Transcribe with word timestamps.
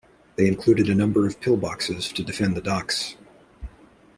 They 0.35 0.47
included 0.47 0.89
a 0.89 0.95
number 0.95 1.27
of 1.27 1.39
pillboxes 1.39 2.11
to 2.15 2.23
defend 2.23 2.57
the 2.57 2.61
docks. 2.61 3.15